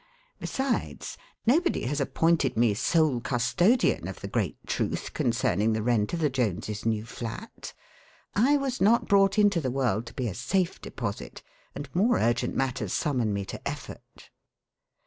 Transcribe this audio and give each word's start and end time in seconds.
Besides, 0.39 1.15
nobody 1.45 1.83
has 1.83 2.01
appointed 2.01 2.57
me 2.57 2.73
sole 2.73 3.21
custodian 3.21 4.07
of 4.07 4.19
the 4.19 4.27
great 4.27 4.57
truth 4.65 5.13
concerning 5.13 5.73
the 5.73 5.83
rent 5.83 6.11
of 6.11 6.21
the 6.21 6.29
Joneses' 6.31 6.87
new 6.87 7.05
flat. 7.05 7.75
I 8.35 8.57
was 8.57 8.81
not 8.81 9.07
brought 9.07 9.37
into 9.37 9.61
the 9.61 9.69
world 9.69 10.07
to 10.07 10.15
be 10.15 10.27
a 10.27 10.33
safe 10.33 10.81
deposit, 10.81 11.43
and 11.75 11.87
more 11.93 12.17
urgent 12.19 12.55
matters 12.55 12.93
summon 12.93 13.31
me 13.31 13.45
to 13.45 13.67
effort.' 13.67 14.31